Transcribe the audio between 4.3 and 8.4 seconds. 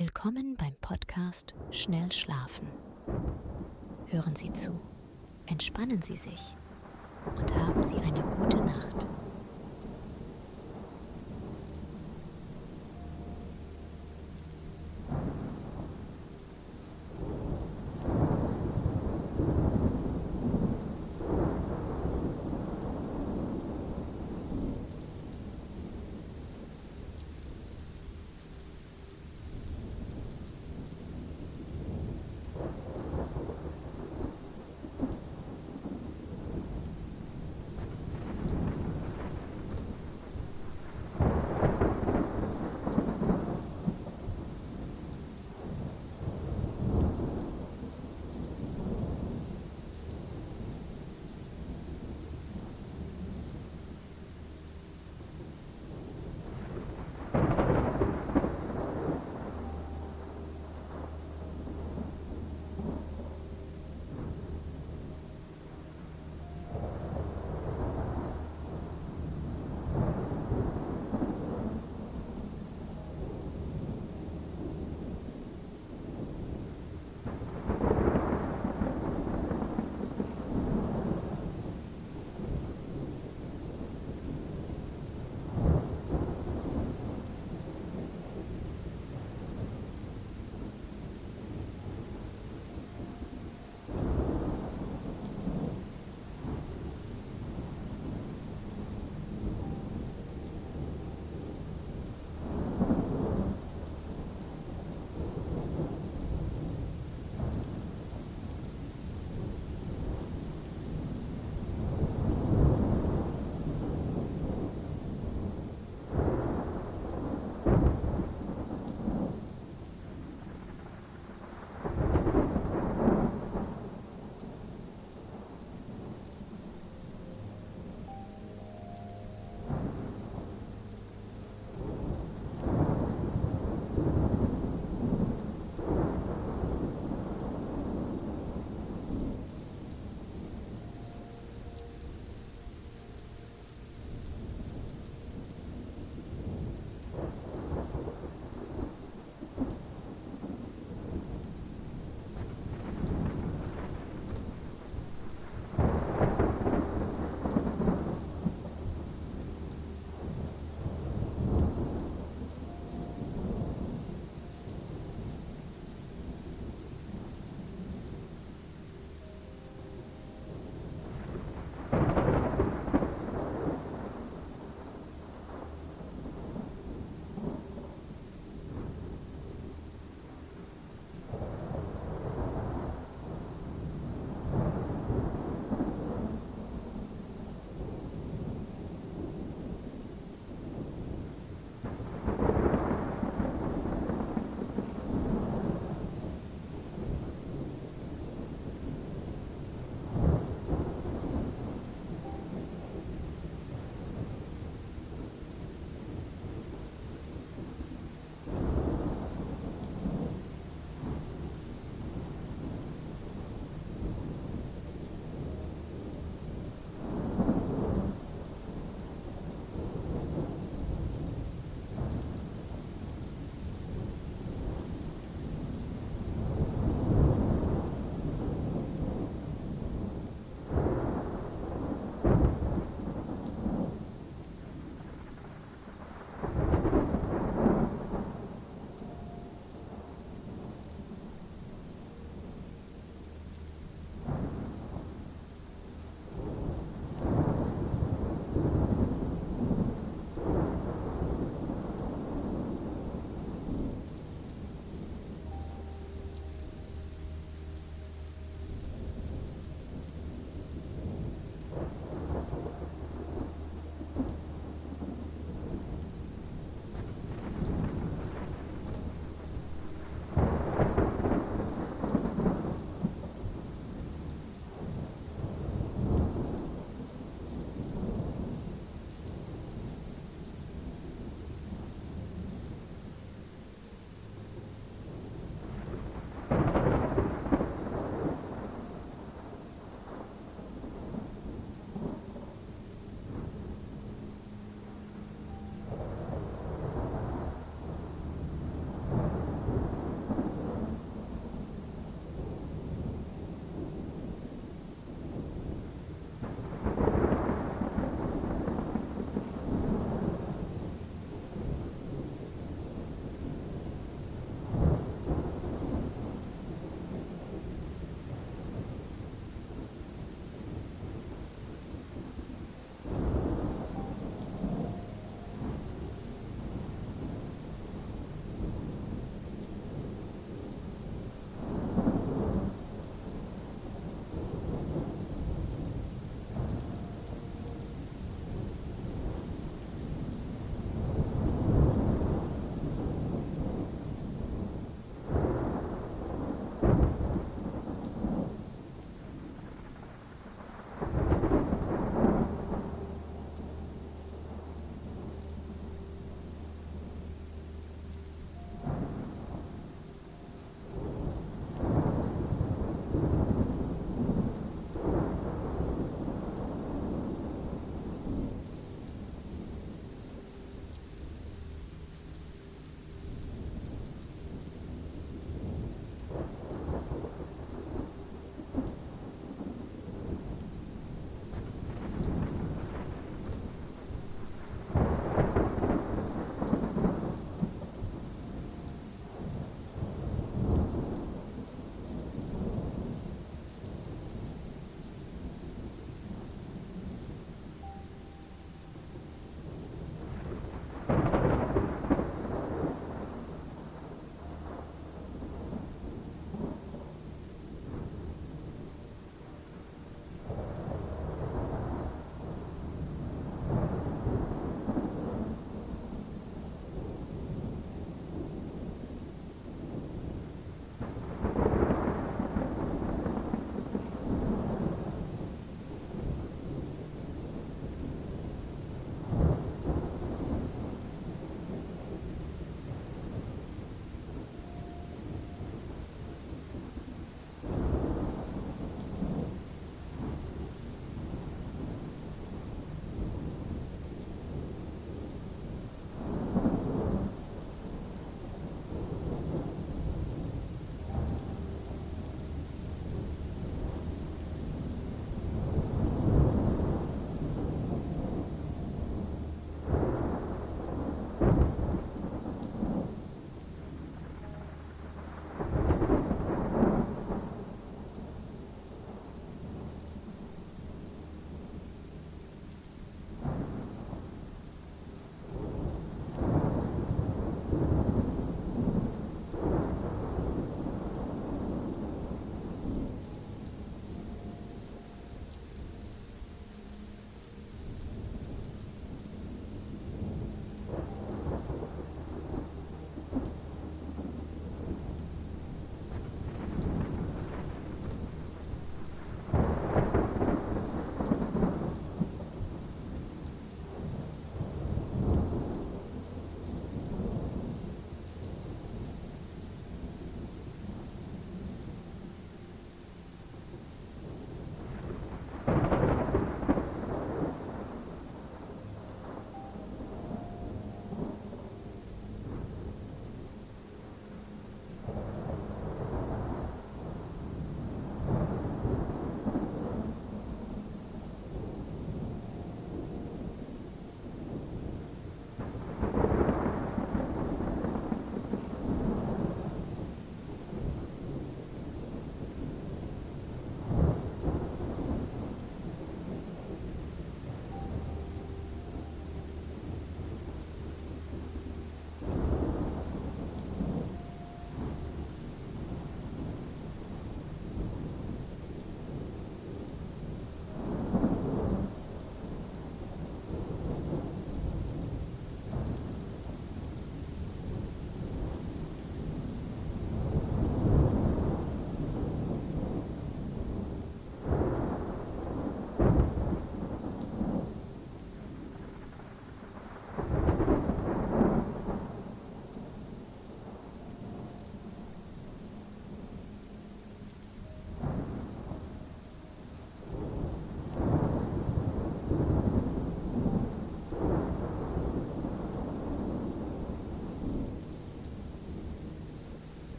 Sie zu, entspannen Sie sich und haben Sie eine